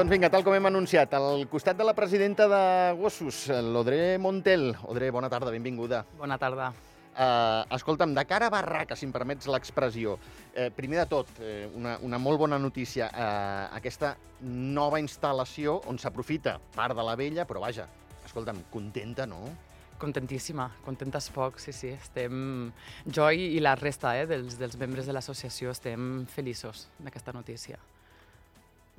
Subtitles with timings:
[0.00, 2.60] Doncs vinga, tal com hem anunciat, al costat de la presidenta de
[2.96, 4.70] Gossos, l'Odré Montel.
[4.88, 5.98] Odré, bona tarda, benvinguda.
[6.16, 6.70] Bona tarda.
[7.10, 10.16] Uh, escolta'm, de cara a barraca, si em permets l'expressió,
[10.54, 16.00] eh, primer de tot, eh, una, una molt bona notícia, eh, aquesta nova instal·lació on
[16.00, 17.84] s'aprofita part de la vella, però vaja,
[18.24, 19.52] escolta'm, contenta, no?
[20.00, 21.92] Contentíssima, contenta és poc, sí, sí.
[21.92, 22.70] Estem...
[23.04, 27.76] Jo i la resta eh, dels, dels membres de l'associació estem feliços d'aquesta notícia.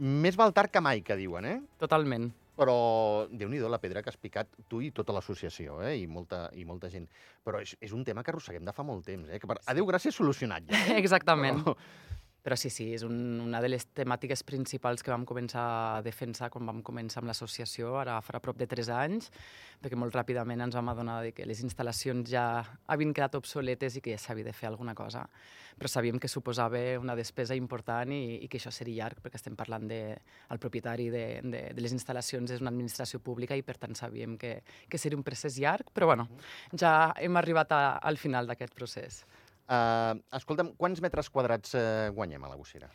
[0.02, 1.58] Més val tard que mai, que diuen, eh?
[1.82, 2.32] Totalment.
[2.58, 2.76] Però,
[3.30, 5.96] déu nhi la pedra que has picat tu i tota l'associació, eh?
[6.02, 7.06] I molta, i molta gent.
[7.46, 9.40] Però és, és un tema que arrosseguem de fa molt temps, eh?
[9.40, 9.60] Que per...
[9.70, 10.82] Adéu, gràcies, solucionat ja.
[10.90, 10.98] Eh?
[11.04, 11.62] Exactament.
[11.64, 11.78] Però...
[12.42, 16.50] Però sí, sí, és un, una de les temàtiques principals que vam començar a defensar
[16.50, 19.30] quan vam començar amb l'associació, ara farà prop de 3 anys,
[19.82, 22.46] perquè molt ràpidament ens vam adonar que les instal·lacions ja
[22.90, 25.28] havien quedat obsoletes i que ja s'havia de fer alguna cosa.
[25.78, 29.56] Però sabíem que suposava una despesa important i, i que això seria llarg, perquè estem
[29.58, 30.02] parlant de...
[30.52, 34.36] El propietari de, de, de les instal·lacions és una administració pública i per tant sabíem
[34.42, 34.58] que,
[34.90, 36.28] que seria un procés llarg, però bueno,
[36.74, 39.22] ja hem arribat a, al final d'aquest procés.
[39.68, 42.90] Uh, escolta'm, quants metres quadrats uh, guanyem a la gossera?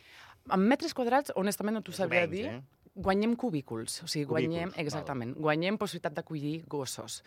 [0.53, 2.45] En metres quadrats, honestament, no t'ho sabria dir.
[2.51, 2.59] Eh?
[2.97, 5.43] Guanyem cubículs, o sigui, guanyem, Cubículs, exactament, val.
[5.49, 7.19] guanyem possibilitat d'acollir gossos.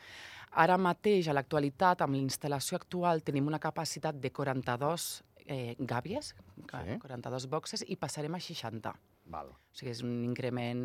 [0.58, 6.97] Ara mateix, a l'actualitat, amb l'instal·lació actual, tenim una capacitat de 42 eh, gàbies, Sí.
[7.02, 8.92] 42 boxes, i passarem a 60.
[9.30, 9.48] Val.
[9.50, 10.82] O sigui, és un increment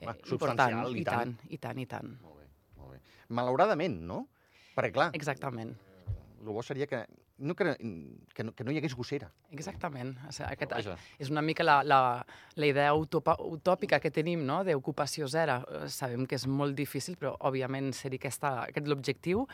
[0.00, 0.88] eh, Home, important.
[0.96, 1.14] i I tant.
[1.14, 2.14] tant, i tant, i tant.
[2.22, 3.00] Molt bé, molt bé.
[3.28, 4.26] Malauradament, no?
[4.76, 5.76] Perquè, clar, Exactament.
[6.40, 7.04] el bo seria que
[7.38, 7.76] no, que,
[8.34, 9.30] que, no, que no hi hagués gossera.
[9.50, 10.14] Exactament.
[10.28, 10.96] O sigui, aquest, Vaja.
[11.18, 12.00] és una mica la, la,
[12.56, 14.60] la idea utopa, utòpica que tenim no?
[14.66, 15.60] d'ocupació zero.
[15.68, 19.46] Eh, Sabem que és molt difícil, però òbviament seria aquesta, aquest l'objectiu.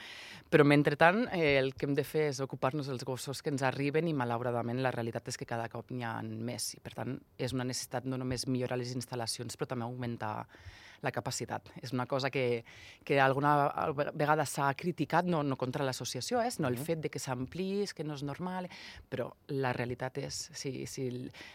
[0.50, 4.08] Però mentrestant eh, el que hem de fer és ocupar-nos dels gossos que ens arriben
[4.08, 6.72] i malauradament la realitat és que cada cop n'hi ha més.
[6.78, 10.46] I per tant és una necessitat no només millorar les instal·lacions, però també augmentar
[11.02, 11.68] la capacitat.
[11.82, 12.64] És una cosa que,
[13.04, 13.52] que alguna
[14.14, 18.06] vegada s'ha criticat, no, no contra l'associació, eh, sinó el fet de que s'ampliïs, que
[18.06, 18.68] no és normal,
[19.10, 21.08] però la realitat és, si, si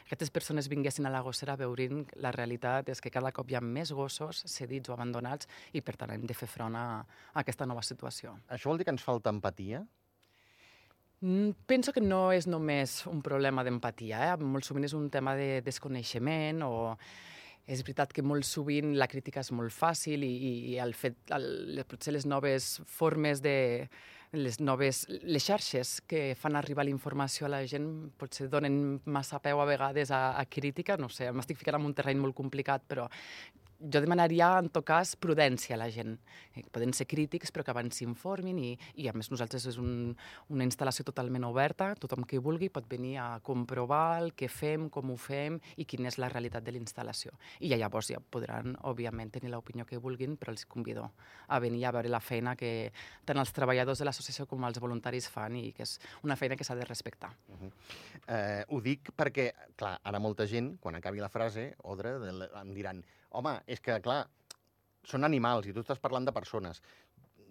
[0.05, 3.63] aquestes persones vinguessin a la gossera veurien, la realitat és que cada cop hi ha
[3.63, 7.67] més gossos cedits o abandonats i per tant hem de fer front a, a aquesta
[7.69, 8.37] nova situació.
[8.49, 9.83] Això vol dir que ens falta empatia?
[11.23, 14.33] Mm, Penso que no és només un problema d'empatia, eh?
[14.43, 16.73] molt sovint és un tema de desconeixement o
[17.65, 20.51] és veritat que molt sovint la crítica és molt fàcil i, i,
[20.83, 23.87] el fet, el, potser les noves formes de
[24.33, 27.85] les noves les xarxes que fan arribar la informació a la gent
[28.17, 31.93] potser donen massa peu a vegades a, a crítica, no sé, m'estic ficant en un
[31.93, 33.05] terreny molt complicat, però
[33.83, 36.15] jo demanaria, en tot cas, prudència a la gent.
[36.55, 40.15] Eh, Poden ser crítics, però que abans s'informin i, i, a més, nosaltres és un,
[40.49, 41.91] una instal·lació totalment oberta.
[41.99, 46.07] Tothom que vulgui pot venir a comprovar el que fem, com ho fem i quina
[46.07, 47.35] és la realitat de l'instal·lació.
[47.59, 51.09] I ja llavors ja podran, òbviament, tenir l'opinió que vulguin, però els convido
[51.47, 52.91] a venir a veure la feina que
[53.25, 56.63] tant els treballadors de l'associació com els voluntaris fan i que és una feina que
[56.63, 57.33] s'ha de respectar.
[58.27, 62.73] Eh, ho dic perquè, clar, ara molta gent, quan acabi la frase, Odre, de- em
[62.73, 64.23] diran home, és que, clar,
[65.03, 66.81] són animals i tu estàs parlant de persones.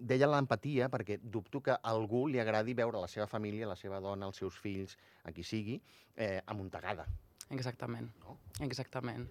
[0.03, 4.27] Deia l'empatia perquè dubto que algú li agradi veure la seva família, la seva dona,
[4.31, 5.77] els seus fills, a qui sigui,
[6.17, 7.07] eh, amuntegada.
[7.51, 8.09] Exactament.
[8.25, 8.39] No?
[8.65, 9.29] Exactament.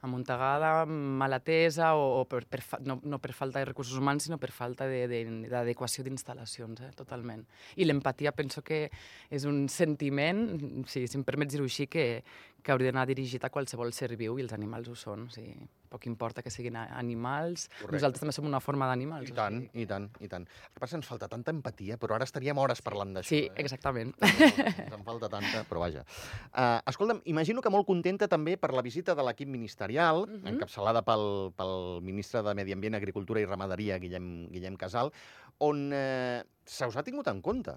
[0.00, 4.28] amuntegada, mal atesa o, o per, per, fa- no, no per falta de recursos humans,
[4.28, 7.42] sinó per falta de- de- d'adequació d'instal·lacions, eh, totalment.
[7.74, 8.92] I l'empatia penso que
[9.28, 12.22] és un sentiment, si, si em permets dir-ho així, que,
[12.62, 15.26] que hauria d'anar dirigit a qualsevol ser viu i els animals ho són.
[15.28, 15.54] O sigui,
[15.88, 17.94] poc importa que siguin animals, Correcte.
[17.96, 19.28] nosaltres també som una forma d'animals.
[19.30, 19.82] I o tant, sigui.
[19.82, 20.44] i tant, i tant.
[20.44, 23.28] El que passa ens falta tanta empatia, però ara estaríem hores parlant d'això.
[23.30, 23.52] Sí, eh?
[23.62, 24.12] exactament.
[24.20, 26.04] Ens en falta tanta, però vaja.
[26.52, 30.46] Uh, escolta'm, imagino que molt contenta també per la visita de l'equip ministerial, Mhm.
[30.54, 35.12] encapçalada pel, pel ministre de Medi Ambient, Agricultura i Ramaderia, Guillem, Guillem Casal,
[35.58, 37.72] on uh, se us ha tingut en compte.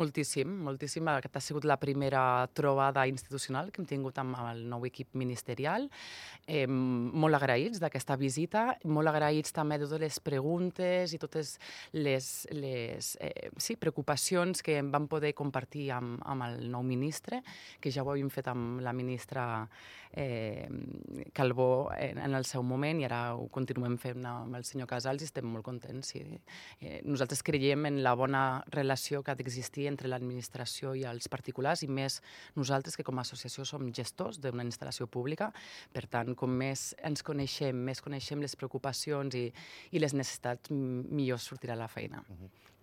[0.00, 1.04] Moltíssim, moltíssim.
[1.12, 5.84] Aquesta ha sigut la primera trobada institucional que hem tingut amb el nou equip ministerial.
[6.48, 11.58] Eh, molt agraïts d'aquesta visita, molt agraïts també de totes les preguntes i totes
[11.92, 17.42] les, les eh, sí, preocupacions que vam poder compartir amb, amb el nou ministre,
[17.78, 19.44] que ja ho havíem fet amb la ministra
[20.12, 20.68] eh,
[21.32, 25.22] Calbó en, en el seu moment i ara ho continuem fent amb el senyor Casals
[25.24, 26.12] i estem molt contents.
[26.12, 26.22] Sí.
[26.80, 31.82] Eh, nosaltres creiem en la bona relació que ha d'existir entre l'administració i els particulars
[31.86, 32.20] i més
[32.58, 35.52] nosaltres que com a associació som gestors d'una instal·lació pública.
[35.92, 39.46] Per tant, com més ens coneixem, més coneixem les preocupacions i,
[39.92, 42.22] i les necessitats, millor sortirà la feina.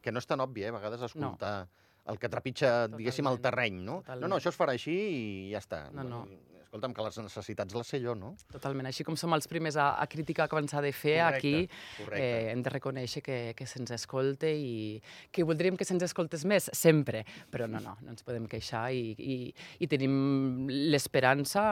[0.01, 1.67] Que no és tan obvi, eh, a vegades, escoltar
[2.09, 3.99] el que trepitja, diguéssim, el Totalment, terreny, no?
[3.99, 4.31] No, totalment.
[4.31, 5.83] no, això es farà així i ja està.
[5.93, 6.23] No, no.
[6.69, 8.35] Escolta'm, que les necessitats les sé jo, no?
[8.53, 8.85] Totalment.
[8.85, 12.27] Així com som els primers a, a criticar quan s'ha de fer, Correcte, aquí correcte.
[12.27, 15.01] eh, hem de reconèixer que, que se'ns escolte i
[15.33, 17.23] que voldríem que se'ns escoltés més, sempre.
[17.49, 19.39] Però no, no, no ens podem queixar i, i,
[19.81, 21.65] i tenim l'esperança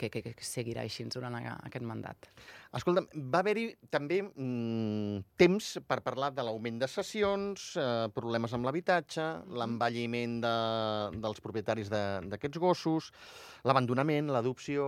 [0.00, 2.32] que, que, que seguirà així durant aquest mandat.
[2.72, 8.64] Escolta'm, va haver-hi també mm, temps per parlar de l'augment de sessions, eh, problemes amb
[8.64, 9.26] l'habitatge,
[9.60, 10.52] l'envelliment de,
[11.20, 13.10] dels propietaris de- d'aquests gossos,
[13.68, 14.86] l'abandonament, l'adopció,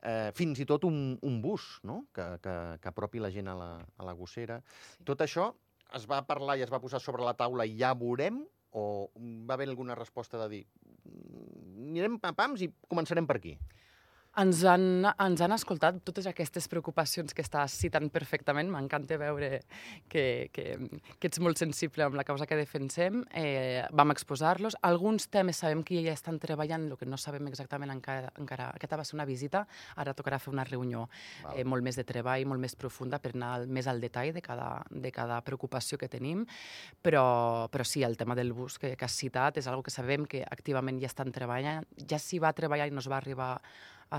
[0.00, 2.06] eh, fins i tot un, un bus no?
[2.16, 4.62] que, que, que apropi la gent a la, a la gossera.
[4.96, 5.04] Sí.
[5.12, 5.50] Tot això
[5.92, 8.40] es va parlar i es va posar sobre la taula i ja veurem
[8.72, 9.10] o
[9.44, 10.62] va haver alguna resposta de dir
[11.04, 13.58] "Mm, anirem a pams i començarem per aquí?
[14.40, 18.70] Ens han, ens han escoltat totes aquestes preocupacions que estàs citant perfectament.
[18.72, 19.58] M'encanta veure
[20.08, 20.64] que, que,
[21.20, 23.20] que ets molt sensible amb la causa que defensem.
[23.36, 24.78] Eh, vam exposar-los.
[24.88, 28.70] Alguns temes sabem que ja estan treballant, el que no sabem exactament encara, encara.
[28.72, 29.66] Aquesta va ser una visita,
[30.00, 31.04] ara tocarà fer una reunió
[31.42, 31.58] Val.
[31.58, 34.40] eh, molt més de treball, molt més profunda per anar al, més al detall de
[34.40, 36.46] cada, de cada preocupació que tenim.
[37.04, 40.24] Però, però sí, el tema del bus que, que has citat és algo que sabem
[40.24, 41.84] que activament ja estan treballant.
[42.08, 43.58] Ja s'hi va treballar i no es va arribar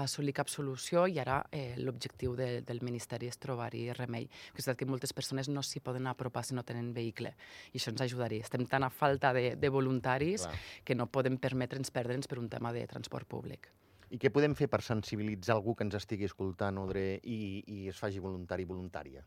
[0.02, 4.28] assolir cap solució i ara eh, l'objectiu de, del Ministeri és trobar-hi remei.
[4.54, 7.36] Que és que moltes persones no s'hi poden apropar si no tenen vehicle
[7.72, 8.44] i això ens ajudaria.
[8.44, 10.58] Estem tan a falta de, de voluntaris Clar.
[10.84, 13.70] que no podem permetre'ns perdre'ns per un tema de transport públic.
[14.14, 17.98] I què podem fer per sensibilitzar algú que ens estigui escoltant, Odre, i, i es
[17.98, 19.24] faci voluntari voluntària?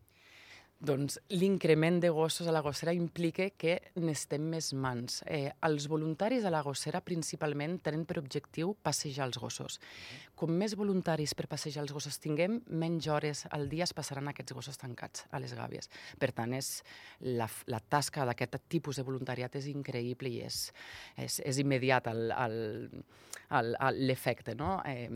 [0.76, 5.22] Doncs l'increment de gossos a la gossera implica que necessitem més mans.
[5.24, 9.80] Eh, els voluntaris a la gossera principalment tenen per objectiu passejar els gossos.
[10.36, 14.52] Com més voluntaris per passejar els gossos tinguem, menys hores al dia es passaran aquests
[14.52, 15.88] gossos tancats a les gàbies.
[16.20, 16.82] Per tant, és
[17.24, 20.58] la, la tasca d'aquest tipus de voluntariat és increïble i és,
[21.16, 22.10] és, és immediat
[23.96, 24.52] l'efecte.
[24.60, 24.82] No?
[24.84, 25.08] Eh,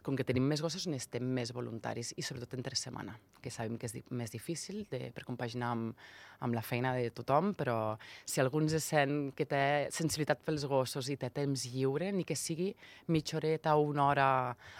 [0.00, 3.90] com que tenim més gossos, necessitem més voluntaris i sobretot entre setmana, que sabem que
[3.90, 5.92] és di més difícil de, per compaginar amb,
[6.42, 11.12] amb la feina de tothom, però si algú ens sent que té sensibilitat pels gossos
[11.12, 12.72] i té temps lliure, ni que sigui
[13.12, 14.28] mitja horeta o una hora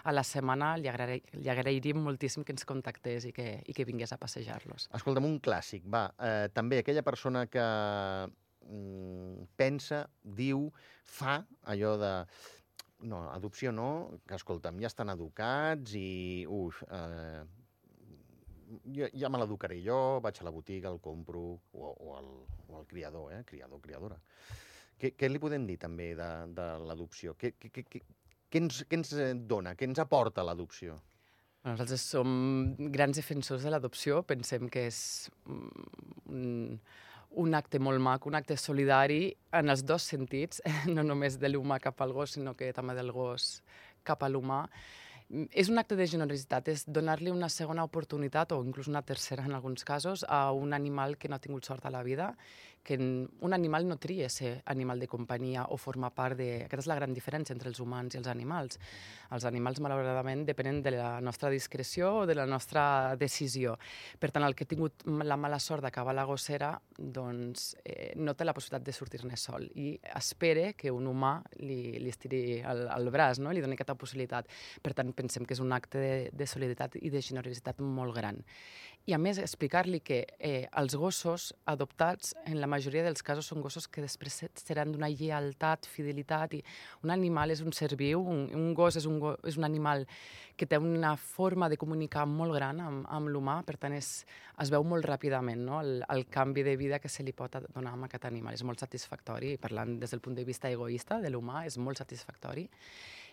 [0.05, 3.87] a la setmana, li, agrair, li agrairíem moltíssim que ens contactés i que, i que
[3.89, 4.89] vingués a passejar-los.
[4.99, 6.07] Escolta'm, un clàssic, va.
[6.19, 7.67] Eh, també aquella persona que
[8.67, 10.69] mm, pensa, diu,
[11.19, 11.41] fa
[11.75, 12.13] allò de...
[13.03, 16.45] No, adopció no, que escolta'm, ja estan educats i...
[16.47, 17.43] Uf, eh,
[18.95, 21.43] ja, ja me l'educaré jo, vaig a la botiga, el compro,
[21.73, 22.31] o, o, el,
[22.69, 23.43] o el criador, eh?
[23.49, 24.19] Criador, criadora.
[25.01, 27.35] Què, què li podem dir també de, de l'adopció?
[27.39, 28.03] Què, què, què,
[28.53, 30.99] què, ens, què ens eh, dona, què ens aporta l'adopció?
[31.63, 32.33] Nosaltres som
[32.93, 34.99] grans defensors de l'adopció, pensem que és
[35.47, 35.85] mm,
[36.35, 36.81] un,
[37.45, 40.61] un acte molt maco, un acte solidari en els dos sentits,
[40.95, 43.63] no només de l'humà cap al gos, sinó que també del gos
[44.05, 44.65] cap a l'humà.
[45.57, 49.55] És un acte de generositat, és donar-li una segona oportunitat o inclús una tercera en
[49.57, 52.35] alguns casos a un animal que no ha tingut sort a la vida,
[52.83, 56.65] que un animal no tria ser animal de companyia o formar part de...
[56.67, 58.79] Aquesta és la gran diferència entre els humans i els animals.
[59.33, 63.77] Els animals, malauradament, depenen de la nostra discreció o de la nostra decisió.
[64.19, 68.35] Per tant, el que ha tingut la mala sort d'acabar la gossera, doncs eh, no
[68.35, 72.87] té la possibilitat de sortir-ne sol i espera que un humà li, li estiri el,
[72.91, 73.53] el braç, no?
[73.53, 74.51] li doni aquesta possibilitat.
[74.83, 78.43] Per tant, pensem que és un acte de, de solidaritat i de generositat molt gran.
[79.03, 83.59] I a més, explicar-li que eh, els gossos adoptats, en la majoria dels casos, són
[83.65, 86.61] gossos que després se- seran d'una lleialtat, fidelitat, i
[87.03, 90.07] un animal és un ser viu, un, un gos és un, go, és un animal
[90.55, 94.13] que té una forma de comunicar molt gran amb, amb l'humà, per tant, és,
[94.63, 95.81] es veu molt ràpidament no?
[95.83, 98.55] el, el canvi de vida que se li pot donar amb aquest animal.
[98.55, 102.69] És molt satisfactori, parlant des del punt de vista egoista de l'humà, és molt satisfactori.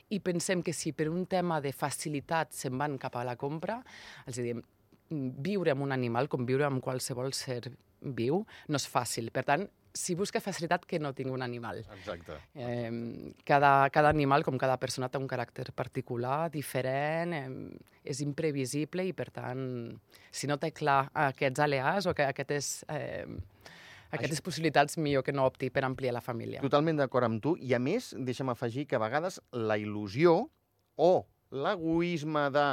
[0.10, 3.78] I pensem que si per un tema de facilitat se'n van cap a la compra,
[4.26, 4.66] els diem,
[5.10, 7.64] viure amb un animal, com viure amb qualsevol ser
[8.00, 9.32] viu, no és fàcil.
[9.36, 11.82] Per tant, si busca facilitat, que no tingui un animal.
[11.98, 12.38] Exacte.
[12.54, 19.06] Eh, cada, cada animal, com cada persona, té un caràcter particular, diferent, eh, és imprevisible
[19.06, 19.64] i, per tant,
[20.32, 23.26] si no té clar aquests aleats o que aquestes, eh,
[24.12, 26.62] aquestes possibilitats, millor que no opti per ampliar la família.
[26.62, 27.56] Totalment d'acord amb tu.
[27.58, 30.40] I a més, deixa'm afegir que a vegades la il·lusió
[30.96, 31.12] o
[31.52, 32.70] l'egoisme de...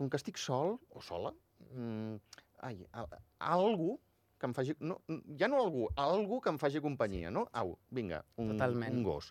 [0.00, 1.30] Com que estic sol o sola,
[1.74, 2.38] mm,
[2.68, 3.06] ai, a,
[3.52, 3.96] algú
[4.42, 4.74] que em faci...
[4.82, 4.98] No,
[5.38, 7.46] ja no algú, algú que em faci companyia, no?
[7.54, 8.98] Au, vinga, un, Totalment.
[8.98, 9.30] un gos.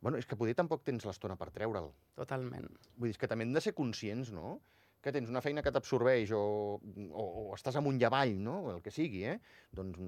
[0.00, 1.90] Bueno, és que poder tampoc tens l'estona per treure'l.
[2.16, 2.68] Totalment.
[2.96, 4.58] Vull dir, que també hem de ser conscients, no?
[5.04, 6.44] Que tens una feina que t'absorbeix o,
[6.78, 8.60] o, o estàs amunt i avall, no?
[8.72, 9.36] El que sigui, eh?
[9.74, 10.00] Doncs,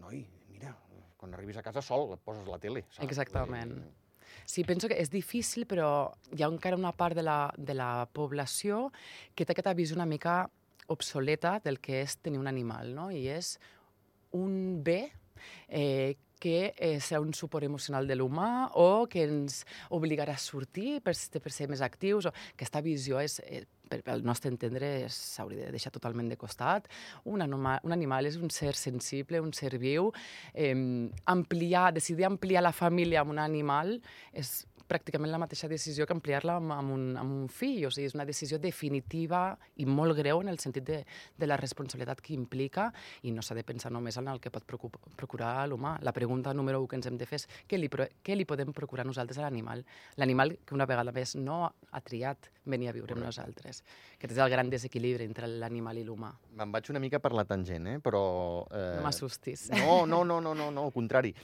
[0.00, 0.22] noi,
[0.52, 0.76] mira,
[1.20, 3.02] quan arribis a casa sol et poses la tele, saps?
[3.08, 3.74] Exactament.
[3.74, 3.96] Vull dir,
[4.46, 8.06] Sí, penso que és difícil, però hi ha encara una part de la, de la
[8.14, 8.88] població
[9.34, 10.44] que té aquesta visió una mica
[10.90, 13.10] obsoleta del que és tenir un animal, no?
[13.14, 13.54] I és
[14.36, 15.02] un bé
[15.68, 19.60] eh, que eh, serà un suport emocional de l'humà o que ens
[19.92, 22.26] obligarà a sortir per, per ser més actius.
[22.26, 26.88] O aquesta visió és, eh, per, pel nostre entendre s'hauria de deixar totalment de costat.
[27.28, 30.10] Un, anima, un animal és un ser sensible, un ser viu.
[30.54, 30.72] Eh,
[31.30, 33.98] ampliar, decidir ampliar la família amb un animal
[34.32, 37.86] és pràcticament la mateixa decisió que ampliar-la amb, amb, un, amb un fill.
[37.86, 39.42] O sigui, és una decisió definitiva
[39.80, 41.00] i molt greu en el sentit de,
[41.38, 42.88] de la responsabilitat que implica
[43.26, 45.96] i no s'ha de pensar només en el que pot procurar l'humà.
[46.06, 48.74] La pregunta número 1 que ens hem de fer és què li, què li podem
[48.76, 49.84] procurar nosaltres a l'animal?
[50.20, 53.82] L'animal que una vegada més no ha triat venir a viure amb nosaltres.
[54.18, 56.32] Aquest és el gran desequilibri entre l'animal i l'humà.
[56.58, 57.98] Me'n vaig una mica per la tangent, eh?
[58.02, 58.22] però...
[58.68, 58.86] Eh...
[58.98, 59.68] No m'assustis.
[59.74, 61.34] No, no, no, no, no, no, al contrari.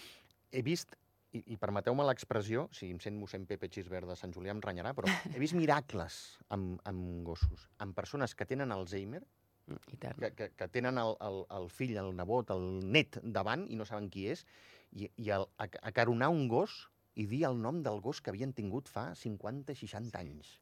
[0.52, 0.96] He vist
[1.32, 4.92] i, i permeteu-me l'expressió, si em sent mossèn Pepe Xisbert de Sant Julià em renyarà,
[4.96, 6.20] però he vist miracles
[6.54, 9.22] amb, amb gossos, amb persones que tenen Alzheimer,
[9.66, 13.78] mm, que, que, que tenen el, el, el fill, el nebot, el net davant i
[13.78, 14.46] no saben qui és,
[14.92, 18.90] i, i el, acaronar un gos i dir el nom del gos que havien tingut
[18.92, 20.56] fa 50-60 anys.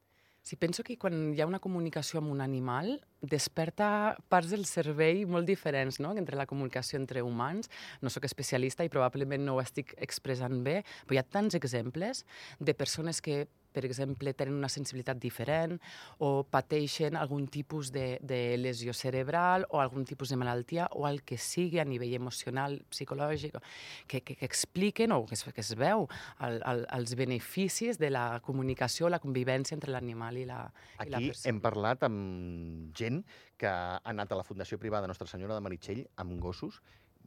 [0.45, 3.87] Sí, penso que quan hi ha una comunicació amb un animal, desperta
[4.29, 7.71] parts del cervell molt diferents, no?, entre la comunicació entre humans.
[8.05, 12.27] No sóc especialista i probablement no ho estic expressant bé, però hi ha tants exemples
[12.61, 15.77] de persones que per exemple, tenen una sensibilitat diferent
[16.23, 21.23] o pateixen algun tipus de, de lesió cerebral o algun tipus de malaltia o el
[21.27, 23.59] que sigui a nivell emocional, psicològic,
[24.07, 26.07] que, que, que expliquen o que es, que es veu
[26.47, 30.63] el, el, els beneficis de la comunicació, la convivència entre l'animal i, la,
[30.99, 31.51] Aquí i la persona.
[31.51, 33.25] hem parlat amb gent
[33.59, 36.81] que ha anat a la Fundació Privada Nostra Senyora de Meritxell amb gossos,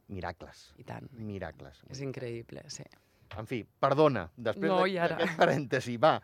[0.08, 0.70] miracles.
[0.80, 1.10] I tant.
[1.12, 1.82] Miracles.
[1.92, 2.86] És increïble, sí.
[3.36, 6.14] En fi, perdona, després no, d'aquest parèntesi, va,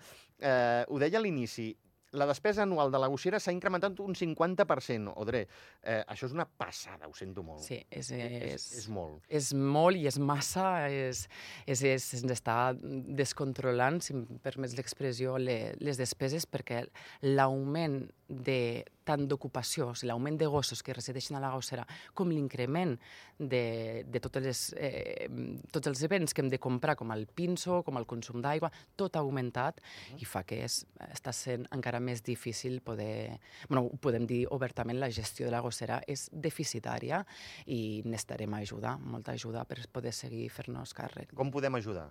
[0.40, 1.68] eh, ho deia a l'inici,
[2.14, 5.44] la despesa anual de la gossera s'ha incrementat un 50%, Odre.
[5.82, 7.62] Eh, això és una passada, ho sento molt.
[7.66, 9.26] Sí, és, és, és, és molt.
[9.28, 11.26] És molt i és massa, és,
[11.66, 16.84] és, és, ens està descontrolant, si em permets l'expressió, le, les despeses, perquè
[17.26, 21.84] l'augment de tant d'ocupació, o sigui, l'augment de gossos que resideixen a la gossera,
[22.16, 22.94] com l'increment
[23.38, 25.28] de, de totes les, eh,
[25.74, 29.16] tots els events que hem de comprar, com el pinso, com el consum d'aigua, tot
[29.16, 30.22] ha augmentat uh -huh.
[30.22, 33.40] i fa que és, està sent encara més difícil poder...
[33.68, 37.24] bueno, ho podem dir obertament, la gestió de la gossera és deficitària
[37.66, 41.34] i necessitarem ajuda, molta ajuda per poder seguir fer-nos càrrec.
[41.34, 42.10] Com podem ajudar?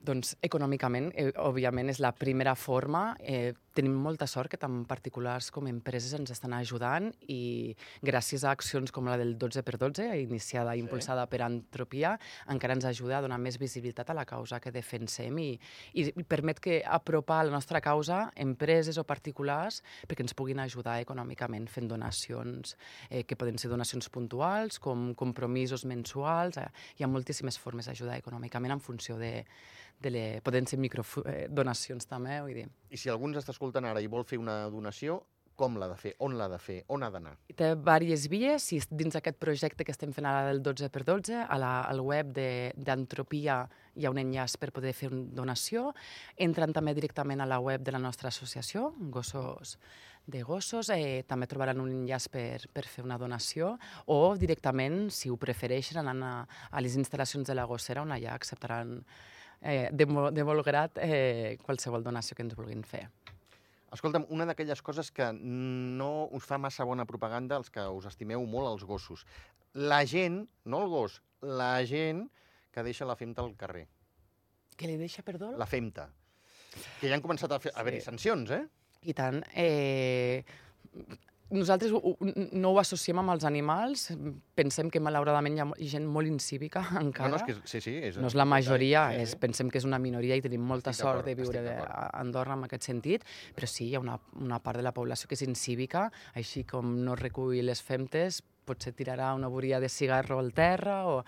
[0.00, 3.16] Doncs econòmicament, eh, òbviament, és la primera forma.
[3.20, 8.50] Eh, tenim molta sort que tant particulars com empreses ens estan ajudant i gràcies a
[8.50, 11.30] accions com la del 12x12, iniciada i impulsada sí.
[11.30, 12.14] per Antropia,
[12.48, 15.50] encara ens ajuda a donar més visibilitat a la causa que defensem i,
[15.92, 20.98] i, i permet que apropar la nostra causa empreses o particulars perquè ens puguin ajudar
[21.04, 22.74] econòmicament fent donacions
[23.10, 26.58] eh, que poden ser donacions puntuals, com compromisos mensuals.
[26.58, 26.66] Eh,
[26.98, 29.44] hi ha moltíssimes formes d'ajudar econòmicament en funció de,
[30.00, 32.68] de le, poden ser microdonacions també, vull dir.
[32.90, 35.20] I si algú ens està escoltant ara i vol fer una donació,
[35.60, 37.34] com l'ha de fer, on l'ha de fer, on ha d'anar?
[37.52, 41.72] Té diverses vies, si dins aquest projecte que estem fent ara del 12x12, a la,
[41.84, 43.58] al web d'Antropia
[44.00, 45.90] hi ha un enllaç per poder fer una donació,
[46.40, 49.76] entren també directament a la web de la nostra associació, Gossos
[50.30, 53.74] de Gossos, eh, també trobaran un enllaç per, per fer una donació,
[54.06, 56.32] o directament, si ho prefereixen, anant a,
[56.70, 59.00] a les instal·lacions de la gossera, on allà acceptaran
[59.62, 63.06] eh, de, de molt grat eh, qualsevol donació que ens vulguin fer.
[63.90, 68.44] Escolta'm, una d'aquelles coses que no us fa massa bona propaganda els que us estimeu
[68.46, 69.24] molt els gossos.
[69.74, 72.28] La gent, no el gos, la gent
[72.70, 73.88] que deixa la femta al carrer.
[74.78, 75.50] Que li deixa, perdó?
[75.58, 76.06] La femta.
[77.00, 78.62] Que ja han començat a, fer, a haver-hi sancions, eh?
[79.10, 79.42] I tant.
[79.58, 80.44] Eh,
[81.50, 82.14] nosaltres ho,
[82.52, 84.08] no ho associem amb els animals,
[84.58, 87.32] pensem que malauradament hi ha gent molt incívica encara.
[87.34, 89.26] No, no, és que, sí, sí, és, no és la majoria, sí, sí.
[89.28, 92.10] És, pensem que és una minoria i tenim molta estic sort de viure de, a
[92.20, 93.26] Andorra en aquest sentit,
[93.56, 96.96] però sí, hi ha una, una part de la població que és incívica, així com
[97.04, 101.20] no recull les femtes, potser tirarà una boria de cigarro al terra o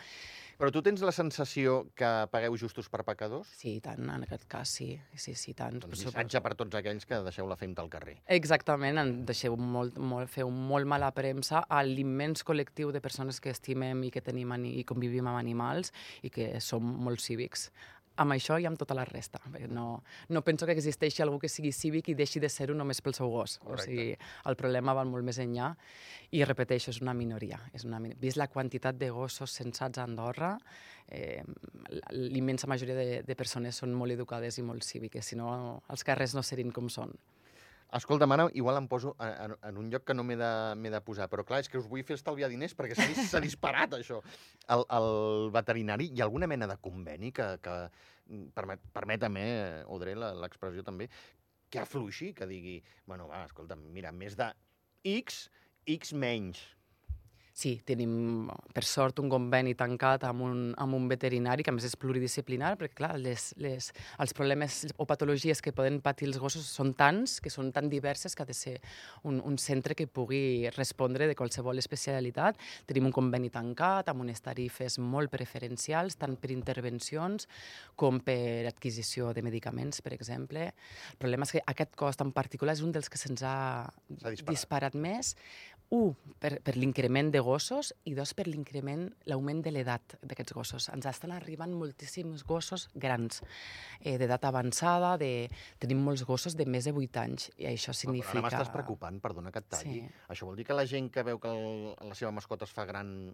[0.58, 3.50] però tu tens la sensació que pagueu justos per pecadors?
[3.58, 5.80] Sí, tant, en aquest cas sí, sí, sí, tant.
[5.82, 8.18] Doncs missatge per tots aquells que deixeu la femta al carrer.
[8.36, 13.52] Exactament, en deixeu molt, molt, feu molt mala premsa a l'immens col·lectiu de persones que
[13.54, 15.92] estimem i que tenim i convivim amb animals
[16.22, 17.70] i que som molt cívics
[18.20, 19.40] amb això i amb tota la resta.
[19.70, 23.16] No, no penso que existeixi algú que sigui cívic i deixi de ser-ho només pel
[23.16, 23.58] seu gos.
[23.62, 23.82] Correcte.
[23.82, 24.16] O sigui,
[24.50, 25.72] el problema va molt més enllà
[26.30, 27.60] i, repeteixo, és una minoria.
[27.72, 28.16] És una min...
[28.20, 30.54] Vist la quantitat de gossos censats a Andorra,
[31.08, 31.42] eh,
[32.12, 36.36] l'immensa majoria de, de persones són molt educades i molt cíviques, si no els carrers
[36.36, 37.14] no serien com són.
[37.92, 41.26] Escolta, ara igual em poso en, en un lloc que no m'he de, de posar,
[41.28, 44.22] però clar, és que us vull fer estalviar diners perquè s'ha dis- s'ha disparat això.
[44.72, 47.74] El, el veterinari, hi ha alguna mena de conveni que, que
[48.30, 51.10] mm, permet, permeta-me, eh, Audrey, la- l'expressió també,
[51.72, 54.48] que afluixi, que digui, bueno, va, escolta, mira, més de
[55.12, 55.50] X,
[55.98, 56.60] X menys.
[57.52, 61.84] Sí, tenim, per sort, un conveni tancat amb un, amb un veterinari, que a més
[61.84, 63.90] és pluridisciplinar, perquè, clar, les, les,
[64.24, 68.32] els problemes o patologies que poden patir els gossos són tants, que són tan diverses,
[68.32, 68.78] que ha de ser
[69.28, 72.56] un, un centre que pugui respondre de qualsevol especialitat.
[72.88, 77.44] Tenim un conveni tancat, amb unes tarifes molt preferencials, tant per intervencions
[78.00, 80.70] com per adquisició de medicaments, per exemple.
[81.12, 83.58] El problema és que aquest cost en particular és un dels que se'ns ha
[83.92, 84.48] S'ha disparat.
[84.48, 85.34] disparat més,
[85.92, 90.88] un, per, per l'increment de gossos, i dos, per l'increment, l'augment de l'edat d'aquests gossos.
[90.94, 93.42] Ens estan arribant moltíssims gossos grans,
[94.00, 95.48] eh, d'edat avançada, de...
[95.82, 98.38] tenim molts gossos de més de 8 anys, i això significa...
[98.38, 99.98] Ara m'estàs preocupant, perdona que et talli.
[100.00, 100.22] Sí.
[100.34, 102.86] Això vol dir que la gent que veu que el, la seva mascota es fa
[102.88, 103.32] gran...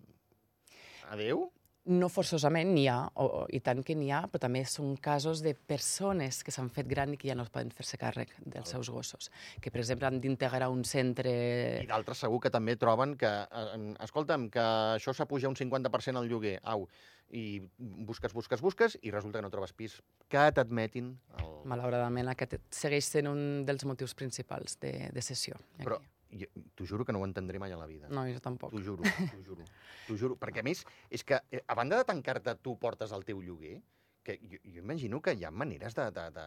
[1.09, 1.49] Adéu?
[1.89, 5.55] No forçosament n'hi ha, o, i tant que n'hi ha, però també són casos de
[5.57, 9.31] persones que s'han fet gran i que ja no poden fer-se càrrec dels seus gossos.
[9.61, 11.33] Que, per exemple, han d'integrar un centre...
[11.81, 14.67] I d'altres segur que també troben que, eh, escolta'm, que
[14.99, 16.85] això s'apuja un 50% al lloguer, au,
[17.33, 21.51] i busques, busques, busques, i resulta que no trobes pis que t'admetin el...
[21.69, 25.57] Malauradament, aquest segueix sent un dels motius principals de, de sessió.
[25.57, 25.89] aquí.
[25.89, 28.09] Però t'ho juro que no ho entendré mai a la vida.
[28.13, 28.73] No, jo tampoc.
[28.75, 29.65] T'ho juro, t'ho juro.
[30.07, 30.37] T'ho juro.
[30.41, 33.79] Perquè, a més, és que, eh, a banda de tancar-te, tu portes el teu lloguer,
[34.25, 36.47] que jo, jo imagino que hi ha maneres de, de, de,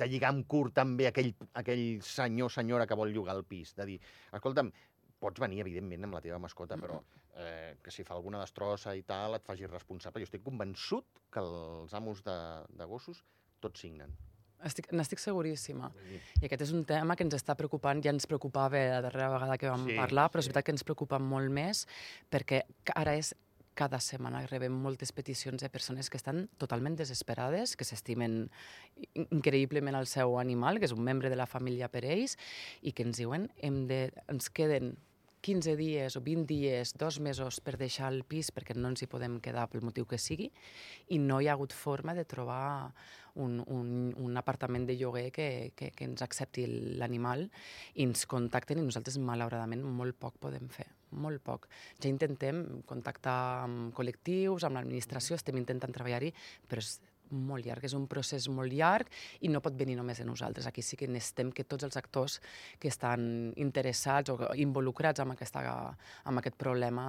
[0.00, 3.74] de lligar amb curt també aquell, aquell senyor senyora que vol llogar el pis.
[3.76, 3.98] De dir,
[4.32, 4.72] escolta'm,
[5.20, 7.00] pots venir, evidentment, amb la teva mascota, però
[7.36, 10.24] eh, que si fa alguna destrossa i tal, et facis responsable.
[10.24, 12.38] Jo estic convençut que els amos de,
[12.72, 13.22] de gossos
[13.60, 14.12] tots signen.
[14.64, 15.90] Estic, n'estic seguríssima.
[16.08, 19.28] Dir, I aquest és un tema que ens està preocupant, ja ens preocupava la darrera
[19.34, 20.50] vegada que vam Sí, parlar, però és sí.
[20.50, 21.86] veritat que ens preocupa molt més
[22.30, 22.62] perquè
[22.94, 23.34] ara és
[23.76, 28.48] cada setmana rebem moltes peticions de persones que estan totalment desesperades, que s'estimen
[29.12, 32.38] in- increïblement al seu animal, que és un membre de la família per ells,
[32.80, 34.96] i que ens diuen hem de, ens queden
[35.46, 39.06] 15 dies o 20 dies, dos mesos per deixar el pis perquè no ens hi
[39.10, 40.48] podem quedar pel motiu que sigui
[41.14, 42.90] i no hi ha hagut forma de trobar
[43.36, 46.66] un, un, un apartament de lloguer que, que, que ens accepti
[46.98, 47.46] l'animal
[47.94, 51.68] i ens contacten i nosaltres malauradament molt poc podem fer, molt poc.
[52.02, 56.32] Ja intentem contactar amb col·lectius, amb l'administració, estem intentant treballar-hi,
[56.66, 56.96] però és
[57.30, 59.10] molt llarg, és un procés molt llarg
[59.40, 60.66] i no pot venir només de nosaltres.
[60.66, 62.40] Aquí sí que necessitem que tots els actors
[62.78, 65.62] que estan interessats o involucrats amb, aquesta,
[66.24, 67.06] amb aquest problema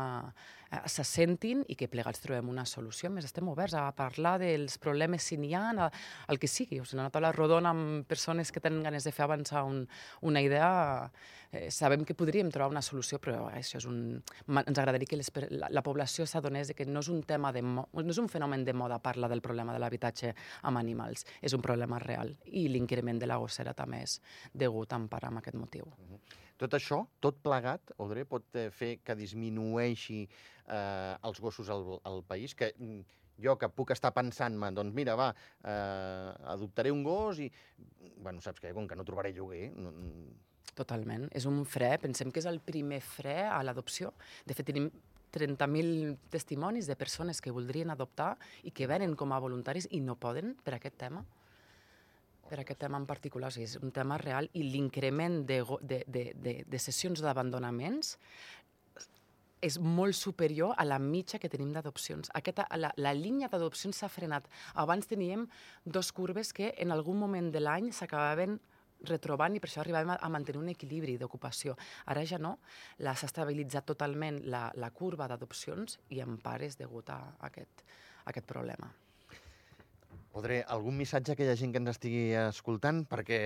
[0.72, 3.10] eh, se sentin i que plegats trobem una solució.
[3.10, 5.90] A més, estem oberts a parlar dels problemes si n'hi ha,
[6.28, 6.82] el que sigui.
[6.82, 9.84] O sigui, una taula rodona amb persones que tenen ganes de fer avançar un,
[10.22, 11.12] una idea,
[11.52, 14.22] eh, sabem que podríem trobar una solució, però això és un...
[14.48, 17.88] Ens agradaria que les, la, la població s'adonés que no és un tema de no
[17.94, 20.07] és un fenomen de moda parlar del problema de l'habitatge
[20.64, 24.20] amb animals, és un problema real i l'increment de la gossera també és
[24.54, 25.90] degut en part amb aquest motiu.
[26.58, 32.24] Tot això, tot plegat, Audrey, pot eh, fer que disminueixi eh, els gossos al, al
[32.26, 33.04] país, que mm,
[33.46, 35.30] jo que puc estar pensant-me, doncs mira, va,
[35.62, 37.52] eh, adoptaré un gos i,
[38.18, 40.44] bueno, saps què, com que no trobaré lloguer, no, mm,
[40.78, 41.24] Totalment.
[41.34, 44.12] És un fre, pensem que és el primer fre a l'adopció.
[44.46, 44.92] De fet, tenim
[45.38, 50.18] 30.000 testimonis de persones que voldrien adoptar i que venen com a voluntaris i no
[50.20, 51.26] poden per aquest tema
[52.48, 55.98] per aquest tema en particular, o sigui, és un tema real i l'increment de, de,
[56.08, 58.14] de, de, de sessions d'abandonaments
[59.62, 62.30] és molt superior a la mitja que tenim d'adopcions.
[62.78, 64.46] La, la línia d'adopcions s'ha frenat.
[64.78, 65.48] Abans teníem
[65.84, 68.60] dos curves que en algun moment de l'any s'acabaven
[69.06, 71.76] retrobant i per això arribàvem a, a mantenir un equilibri d'ocupació.
[72.06, 72.58] Ara ja no,
[73.00, 77.84] s'ha estabilitzat totalment la, la curva d'adopcions i en part és degut a aquest,
[78.24, 78.90] a aquest problema.
[80.38, 83.06] Audrey, algun missatge a aquella gent que ens estigui escoltant?
[83.10, 83.40] Perquè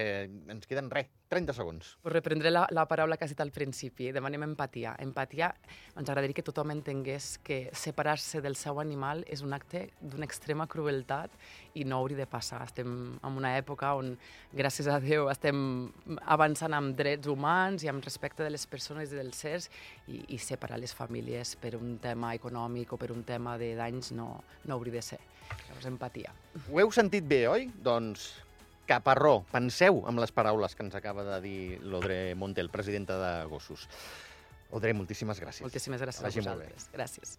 [0.52, 1.94] ens queden, res, 30 segons.
[2.04, 4.10] Pues reprendré la, la paraula que has dit al principi.
[4.12, 4.98] Demanem empatia.
[5.00, 5.48] Empatia,
[5.96, 10.68] ens agradaria que tothom entengués que separar-se del seu animal és un acte d'una extrema
[10.68, 11.32] crueltat
[11.80, 12.60] i no hauria de passar.
[12.68, 14.12] Estem en una època on,
[14.52, 15.64] gràcies a Déu, estem
[16.36, 19.72] avançant amb drets humans i amb respecte de les persones i dels sers
[20.12, 24.12] i, i separar les famílies per un tema econòmic o per un tema de danys
[24.12, 24.34] no,
[24.68, 25.24] no hauria de ser.
[25.70, 26.36] Llavors, empatia.
[26.68, 27.70] Ho heu sentit bé, oi?
[27.84, 28.34] Doncs
[28.92, 33.88] caparró, penseu amb les paraules que ens acaba de dir l'Odre Montel, presidenta de Gossos.
[34.72, 35.64] Odre, moltíssimes gràcies.
[35.68, 36.90] Moltíssimes gràcies a vosaltres.
[36.96, 37.38] Gràcies.